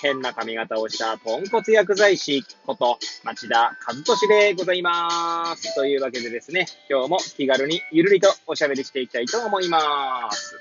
[0.00, 5.74] 変な髪型をしたポンコツ薬剤師こと町田和俊でございます。
[5.74, 10.56] というわけでですね、今日も気軽にゆるりとおしゃべりしていきたいと思います。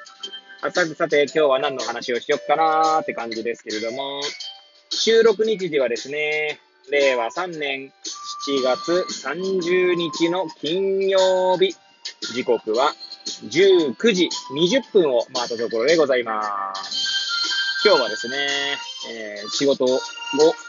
[0.62, 4.22] あさてさて、今日は何の話をしよっかなーって感じですけれども、
[4.90, 6.60] 収録日時はですね、
[6.90, 7.92] 令和3年
[8.48, 11.76] 7月30日の金曜日、
[12.34, 12.94] 時刻は
[13.50, 17.82] 19時20分を回ったところでございます。
[17.86, 18.48] 今日はですね、
[19.10, 20.00] えー仕事を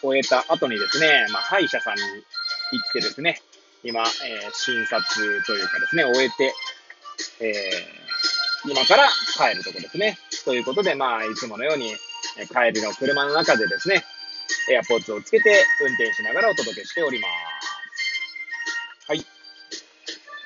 [0.03, 3.41] 終えた後にですね、まあ、歯医者さんに行ってですね、
[3.83, 6.55] 今、えー診察というかですね、終えて、
[7.41, 7.99] えー
[8.71, 10.19] 今から帰るとこですね。
[10.45, 11.91] ということで、まあ、いつものように、
[12.39, 14.05] えー帰りの車の中でですね、
[14.71, 19.09] エアポッツをつけて運転しながらお届けしております。
[19.09, 19.19] はい。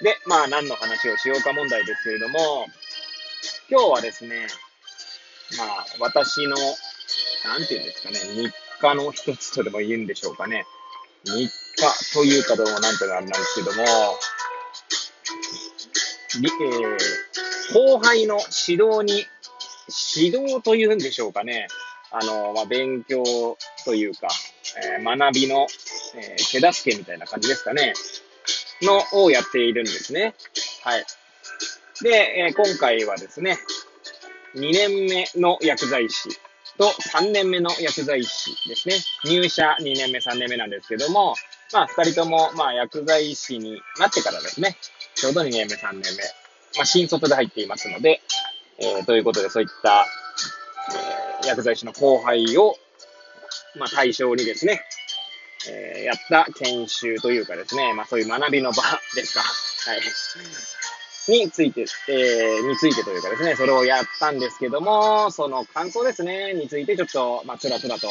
[0.03, 2.66] で、まあ、何の話をしようか問題ですけれども、
[3.70, 4.47] 今日はですね、
[5.58, 6.56] まあ、私の、
[7.44, 10.64] なんていうんですかね、日課の一つとでも言うんでしょうかね。
[11.24, 13.82] 日課というかどうもなんとかあれなんですけども、
[16.34, 16.98] えー
[17.74, 19.24] 後輩の指導に、
[20.16, 21.68] 指導というんでしょうかね。
[22.10, 23.22] あの、まあ、勉強
[23.86, 24.28] というか、
[24.98, 25.66] えー学びの、
[26.16, 27.94] えー手助けみたいな感じですかね。
[28.82, 30.34] の、をやっているんですね。
[30.82, 31.04] はい。
[32.02, 33.58] で、えー今回はですね、
[34.54, 36.28] 2年目の薬剤師
[36.78, 38.97] と3年目の薬剤師ですね。
[39.25, 41.34] 入社2年目、3年目なんですけども、
[41.73, 44.77] まあ、2人とも、まあ、薬剤師になってからですね、
[45.15, 46.23] ちょうど2年目、3年目、
[46.77, 48.21] まあ、新卒で入っていますので、
[48.78, 50.06] えーということで、そういった、
[50.94, 52.77] えー薬剤師の後輩を、
[53.77, 54.82] まあ、対象にですね、
[55.69, 58.82] えーやった研修というかですね、まあ、そういう学びの場
[59.15, 59.41] ですか。
[59.41, 60.00] はい。
[61.28, 68.09] について、えーについてというかですね、それをやったんですけども、その感想ですね、についてちょっと、まあ、つらつらと、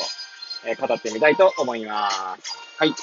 [0.66, 2.58] えー語ってみたいと思います。
[2.78, 2.94] はい。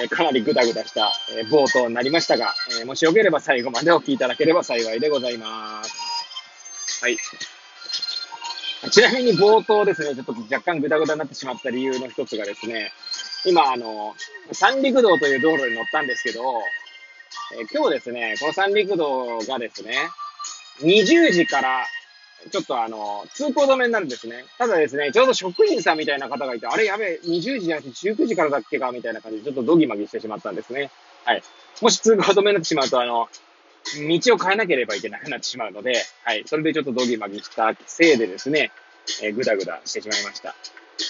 [0.00, 7.04] えーかなりグダグダした、えー冒頭になりましたが、えーもしよければ最後までお聞きいただければ幸いでございます。
[7.04, 7.16] はい。
[8.90, 12.92] ちなみに冒頭ですね、ちょっと若干グダグダになってしまった理由の一つがですね、
[13.46, 14.14] 今、あの、
[14.52, 16.42] 三陸道という道路に乗ったんですけど、
[17.52, 19.94] え今日ですね、この三陸道がですね、
[20.80, 21.86] 20時から、
[22.50, 24.44] ちょっとあの、通行止めになるんですね。
[24.58, 30.90] ただですね、ちょうど職員さんみたいな方がいて、あれやべえ、20時じゃなくて19時からだっけか、みたいな感じで、ちょっとドギマギしてしまったんですね。
[31.24, 31.42] はい。
[31.80, 33.28] もし通行止めになってしまうと、あの、
[34.24, 35.94] 道を変えなければいけなくなってしまうので、
[36.24, 36.44] はい。
[36.46, 38.72] それでちょっとドギマギしたせいでですね、
[39.22, 40.54] えーぐだぐだしてしまいました。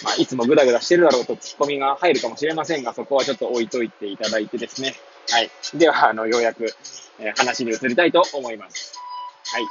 [0.03, 4.95] まあ、いつもぐだぐだしてるだろうとツッコミが入るかもしれませんが、そこはちょっと置いといていただいてですね。
[5.31, 5.51] はい。
[5.75, 6.65] では、あの、ようやく、
[7.19, 8.93] えー話に移りたいと思います。
[9.47, 9.63] はい。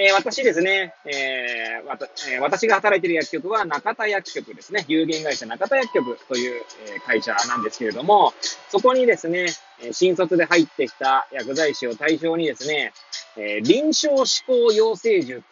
[0.00, 4.84] えー私ですね、えーわたえー私が働いている薬局は中田薬局ですね。
[4.88, 8.32] 有限会社中田薬局という、え会社なんですけれども、
[8.70, 9.46] そこにですね、
[9.92, 12.92] 新卒で入ってきた薬剤師を対象にですね、
[13.36, 15.42] え臨床試行養成術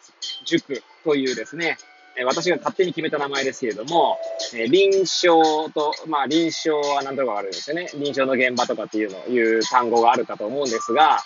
[0.45, 1.77] 塾というですね、
[2.19, 4.17] え私が勝手に決めた名前ですけれども、
[4.55, 7.89] え臨床と、まあ臨床は何とかあるんですよね。
[7.93, 11.19] 臨床の現場とかっていうの、いう単語があるかと思うんですが、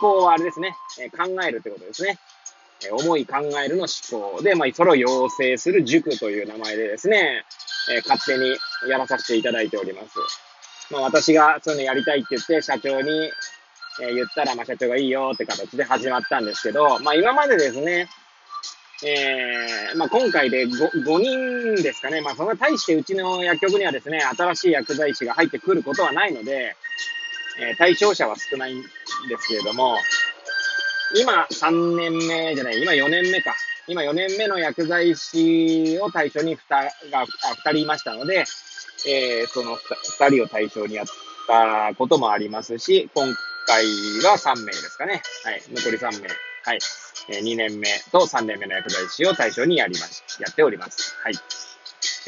[0.00, 2.18] 思考はあれですね、え考えるってことですね。
[2.84, 7.44] えー思い考えるの思考で、まあ、それを養成する塾という名前でですね、
[7.90, 8.56] え勝手に
[8.88, 10.18] やらさせていただいております。
[10.90, 13.30] まあ、私がそういうのやりたいって言って、社長に、
[14.02, 18.08] え言ったら、まあ、社長がいいよって形で始まったんですけど、まあ、今までですね、
[19.04, 26.76] えーまあ、今回で 5, 5人ですかね、まあ、そんな大してうちの薬局にはですね、新しい薬剤師が入ってくることはないので、
[27.60, 28.88] えー対象者は少ないんで
[29.38, 29.96] すけれども、
[31.20, 33.54] 今3年目じゃない、今4年目か。
[33.88, 38.44] 今4年目の薬剤師を対象に 2, が2人いましたので、
[39.08, 41.06] えーその 2, 人を対象にやっ
[41.48, 43.26] たこともありますし、今
[43.66, 43.84] 回
[44.24, 45.22] は3名ですかね。
[45.44, 45.62] はい。
[45.72, 46.51] 残り3名。
[46.64, 46.78] はい。
[47.28, 51.14] えー2年目と3年目の薬剤師を対象にやりまし、やっております。
[51.22, 51.34] はい。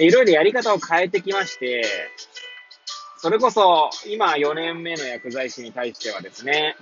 [0.06, 1.84] いろいろやり方を変えてきまして、
[3.18, 6.76] それこそ今4年目の薬剤師に対してはですね、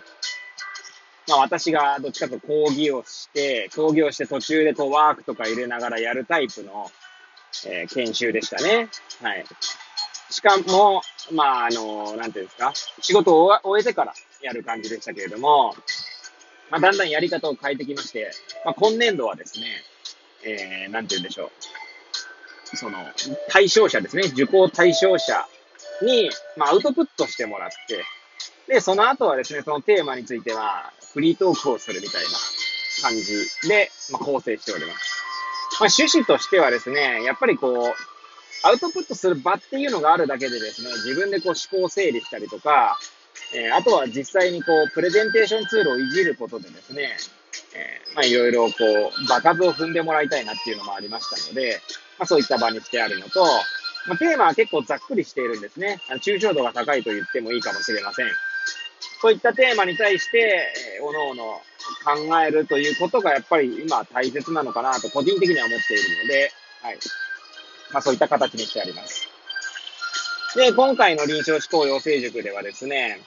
[1.28, 6.90] まあ私がどっちかというと講義をして、講義をして途中でこうワークとか入れながらやるタイプの、
[7.66, 8.88] えー研修でしたね。
[9.22, 9.44] はい。
[10.31, 11.02] しかも、
[11.32, 12.72] まあ、あの、なんていうんですか、
[13.02, 15.75] 仕事を終えてからやる感じでしたけれども、
[16.73, 18.31] まあ、だんだんやり方を変えてきまして、
[18.65, 19.67] まあ、今年度はですね、
[20.43, 21.53] えー、なんて言うんでしょ
[22.73, 22.77] う。
[22.77, 22.97] その、
[23.51, 25.47] 対象者ですね、受講対象者
[26.01, 28.03] に、まあ、アウトプットしてもらって、
[28.73, 32.31] で、その後はですね、そのテーマについては、フリートークをするみたいな
[33.03, 35.23] 感じで、まあ、構成しております。
[35.79, 42.99] まあ、趣旨としてはですね、やっぱりこう、アウトプットする場っていうのがあるだけでですね、自分でこう思考整理したりとか、
[43.54, 47.16] えー、あとは実際にこう、プレゼンテーションツールをいじることでですね、
[47.75, 51.81] えー、まあいろいろこう、場数を踏んでもらいたいなっていうのもありましたので、
[52.19, 53.44] まあそういった場にしてあるのと、
[54.06, 56.00] まあ、テーマは結構ざっくりしているんですね。
[56.10, 58.26] あの抽象度が高いと言ってもいいかもしれません。
[59.20, 61.44] そういったテーマに対して、えー、おのおの
[62.04, 66.52] 考えるということがやっぱり今大切なのかなと個人的には思っているので、
[66.82, 66.99] はい。
[67.93, 69.28] まあそういった形にしてあります。
[70.56, 73.20] で、今回の臨床思考養成塾ではですね、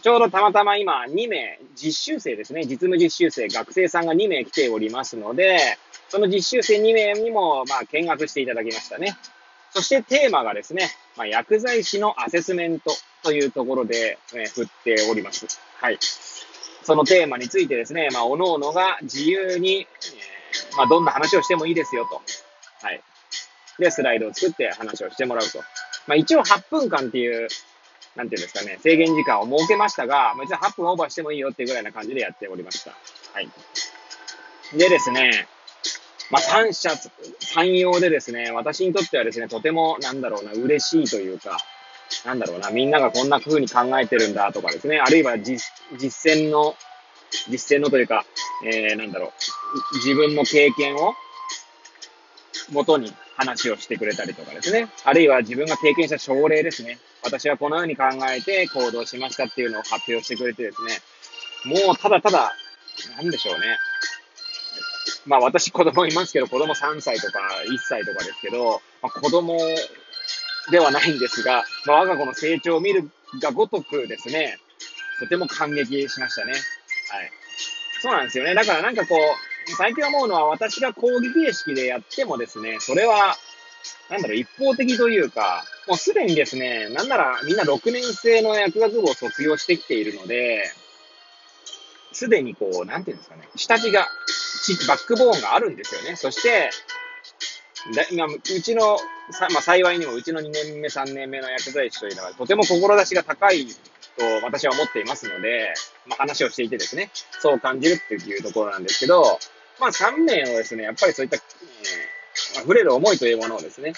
[0.00, 5.76] ちょうどたまたま今2名、実習生ですね、実務実習生、学生さんが2名来ておりますので、
[6.08, 9.16] その実習生2名にも、まあ、見学していただきましたね。
[9.70, 12.90] そしてテーマがですね、まあ、薬剤師のアセスメント
[13.22, 15.46] というところで、え、振っております。
[15.76, 15.98] はい。
[16.82, 22.20] そのテーマについてですね、まあ、おのおのが自由に、えー、まあ、どんな話をしてもいいですよと。
[22.86, 23.00] はい。
[23.78, 25.58] で、スライドを作って話をしてもらうと。
[26.06, 27.48] まあ、一応8分間っていう、
[28.16, 32.90] なんていうんですかね、制限時間を設けましたが、別に8分オーバーしてもいいよっていうぐらいな感じでやっておりました。
[33.32, 33.48] はい。
[34.76, 35.46] でですね、
[36.30, 36.90] まあ、三者
[37.40, 41.58] 三様でですね、私にとってはですね、とても、なんだろうな、嬉しいというか、
[42.24, 46.74] なんだろうな、みんながこんな風に考えてるんだとかですね、あるいは実実践の、
[47.48, 48.24] 実践のというか、
[48.64, 49.32] えー、なんだろ
[49.92, 51.14] う、自分の経験を
[52.70, 60.98] 元に話をしてくれたりとかですね、あるいは自分が経験した症例ですね、私はこのように考えて行動しましたっていうのを発表してくれてですね、
[61.64, 62.54] もうただただ、
[63.16, 63.78] なんでしょうね、
[65.26, 69.58] まあ私子供いますけど、子供3歳とか1歳とかですけど、まあ、子供
[70.70, 73.10] ではないんですが、まあ、我が子の成長を見る
[73.40, 74.58] がごとくですね、
[75.18, 76.52] とても感激しましたね。
[76.52, 76.62] はい。
[78.00, 78.54] そうなんですよね。
[78.54, 79.18] だからなんかこう、
[79.76, 83.36] 最近思うのは私が講義形式でやってもですね、それは、
[84.10, 90.64] なんだろう、一方的というか、もうすでにですね、なんならみんな6年生の薬学部を卒業してきているので、
[92.12, 94.06] すでにこう、なんていうんですかね、下地が
[94.86, 96.16] バックボーンがあるんですよね。
[96.16, 96.70] そして、
[97.94, 98.96] だ今、うちの、
[99.52, 103.66] まあ、幸いにもうちの2年目、3年目の薬剤師というのは、とても志が高い
[104.18, 105.74] と私は思っていますので、
[106.06, 107.10] まあ、話をしていてですね、
[107.40, 109.38] そう感じるっていうところなんですけど、
[109.80, 113.94] まあ、3名をですね、やっぱりそういった、えー、溢れる思いというものをですね、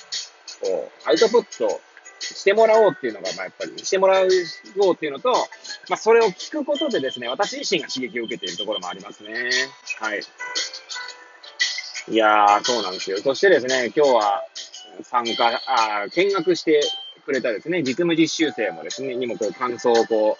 [0.62, 1.80] こう、アウトプット
[2.20, 5.32] してもらおうっていうのが、まあ、やっぱりしてもらおうっていうのと、
[5.88, 9.50] まあ、それを聞くことでですね、私自身が刺激を受けているところもありますね。
[10.00, 10.20] はい。
[12.08, 13.18] いやー、そうなんですよ。
[13.18, 14.44] そしてですね、今日は
[15.02, 16.80] 参加、あ見学して
[17.24, 20.36] くれたですね、実務実習生もですね、にもこう感想をこ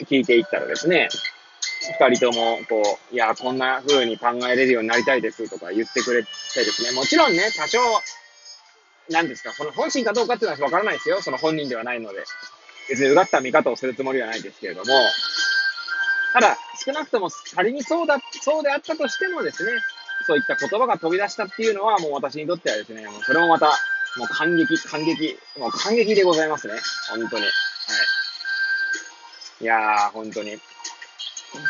[0.00, 1.08] う、聞いていったらですね、
[2.00, 7.78] 二人とも、こう、いや、こんな風に考えれるようになりたいですとか言ってくれてですね、もちろんね、多少、
[9.08, 11.22] 何ですか、この本心かどうかっていうのはわからないですよ。
[11.22, 12.24] その本人ではないので。
[12.88, 14.86] 別にうがった見方をするつもりはないですけれども、
[16.32, 19.72] ただ、少なくとも仮にそうだ、そうであったとしてもですね、
[20.26, 23.72] そういった言葉が飛び出したっていうのは、もう私にとってはですね、もうそれもまた、
[24.16, 26.74] もう感激、感激、もう感激でございますね。
[27.10, 27.44] 本当に。
[27.44, 27.52] はい。
[29.60, 30.58] いやー、本当に。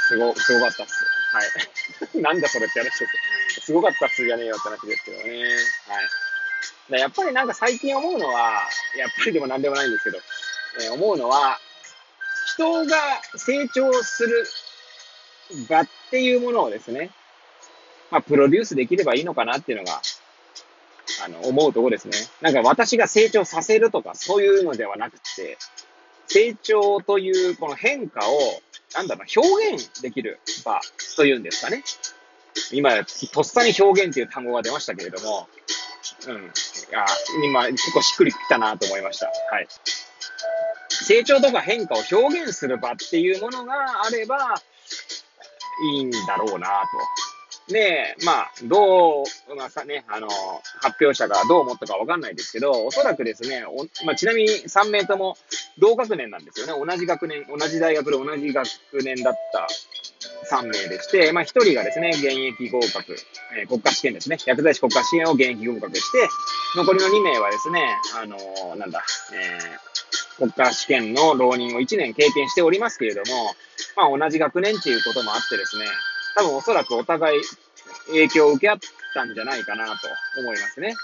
[0.08, 1.04] すご、すごかったっす。
[1.32, 2.20] はい。
[2.22, 3.06] なんだそれって話で
[3.60, 3.66] す。
[3.66, 5.56] すごかったっすじゃねえよって話ですけどね。
[6.88, 7.00] はい。
[7.00, 10.18] やっぱりなんか最近思うのは、やっぱりでも何でもないんですけど、
[10.82, 11.58] えー、思うのは、
[12.54, 12.96] 人が
[13.34, 14.46] 成長する
[15.68, 17.10] 場っていうものをですね、
[18.10, 20.00] まあ、プロデュースできればいいのかなっていうのが、
[21.24, 22.16] あの、思うとこですね。
[22.40, 25.58] なんか私が成長させるとか、そういうのではなくて、
[26.28, 28.38] 成長というこの変化を、
[28.94, 30.80] なんだろう、表現できる場
[31.16, 31.82] というんですかね。
[32.72, 35.48] 今、とっさに表現っていう単語が出ましたけれども、
[36.26, 36.52] うん。
[36.94, 37.06] あ
[37.44, 39.26] 今、結構しっくりきたなと思いました。
[39.26, 39.68] はい。
[40.88, 44.60] 成長とか変化を表現する場っていうものがあれば、
[45.92, 47.25] いいんだろうなと。
[47.68, 50.28] で、まあ、どう、まあさね、あの、
[50.82, 55.36] 発表者がどう思ったかわかんないですけど、おそらくですね、おまあ、ちなみに3名とも
[55.78, 56.86] 同学年なんですよね。
[56.86, 58.68] 同じ学年、同じ大学で同じ学
[59.02, 59.66] 年だった
[60.56, 63.16] 3名でして、まあ1人がですね、現役合格、
[63.58, 66.28] えー、国家試験ですね、薬剤師国家試験を現役合格して、
[66.76, 69.02] 残りの2名はですね、あのー、なんだ、
[69.34, 73.54] えー、国家試験の浪人を1年経験しておりますけれども、
[73.96, 75.86] まあ同じ学年っていうこともあってですね、
[76.36, 77.40] 多分おそらくお互い
[78.08, 78.78] 影響を受け合っ
[79.14, 79.92] たんじゃないかなと
[80.38, 80.88] 思いますね。
[80.88, 80.96] はい。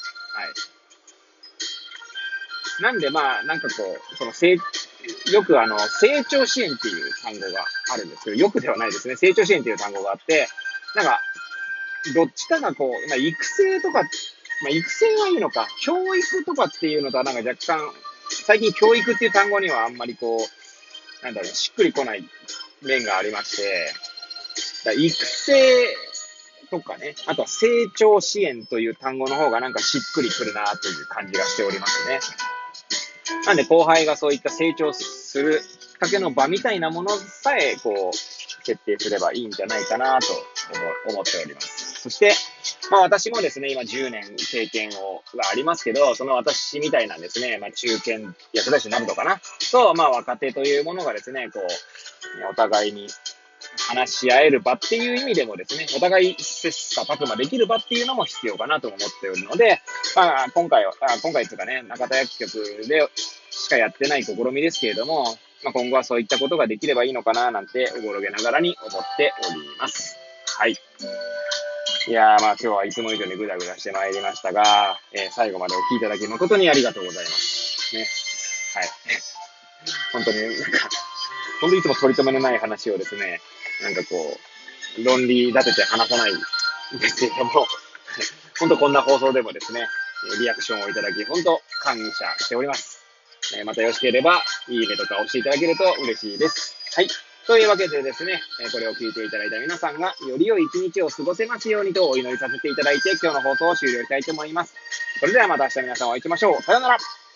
[2.83, 3.75] なんでまあ、なんかこ
[4.12, 4.61] う、その成、よ
[5.45, 9.17] くあの、成長支援っていう単語があるんですけど、よくではないですね。
[9.17, 10.49] 成長支援っていう単語があって、
[10.95, 11.21] なんか、
[12.15, 14.09] どっちかがこう、まあ、育成とか、ま
[14.67, 17.81] あ、育成はいいのか、教育とかっていうのとはなんか若干、
[18.45, 22.29] 最近教育っていう単語にはあんまりこう、なんだろう、しっくりこない
[22.83, 23.93] 面がありまして、
[24.85, 25.53] だ育成
[26.71, 32.21] とかね、あとは成長支援という単語の方がなんかしっくりくるなという感じがしておりますね。
[33.47, 38.17] なんで後輩がそういった成長するきっかけの場みたいなものさえ、こう、
[38.65, 40.33] 設定すればいいんじゃないかなと
[41.09, 42.01] 思っております。
[42.03, 42.33] そして、
[42.91, 49.41] まあ私もですね、今10年経験を、がありますけど、その私みたいなんですね、まあ中堅薬剤師になるのかな？
[49.71, 51.67] と、まあ若手というものがですね、こう、
[52.51, 53.09] お互いに
[53.88, 59.81] 話し合える場っていう意味でもですね、お互い切磋琢磨できる場っていうのも必要かなと思っておるので、
[60.14, 63.09] まあ、今回は、あ今回というかね、中田薬局で
[63.50, 65.25] しかやってない試みですけれども、
[65.64, 70.17] まあ、今後はそういったことができればいいのかななんて、おぼろげながらに思っております。
[70.59, 70.76] はい。
[72.09, 77.95] いやー、まあ今日はいつも以上にぐだぐだしてまいりましたが、えー、最後までお聞きいただき誠にありがとうございます。
[77.95, 78.07] ね。
[78.75, 78.88] はい。
[80.12, 80.88] 本当に、なんか、
[81.61, 83.41] 本当にいつも取り留めのない話をですね、
[83.83, 84.39] なんかこ
[84.99, 87.67] う、論理立てて話さないんですけれども、
[88.59, 89.87] 本当こんな放送でもですね、
[90.39, 93.01] リアクションをいただき、本当感謝しております。
[93.65, 96.77] またよろしければ、いいねとか押していただけると嬉しいです。
[96.95, 97.09] はい。
[97.47, 104.75] というわけでですね、これを聞いていただいた皆さんが、より良い一日を過ごせますようにとお祈りさせていただいて、今日の放送を終了したいと思います。
[105.19, 106.62] それではまた明日皆さんお会いしましょう。
[106.62, 107.22] さようなら。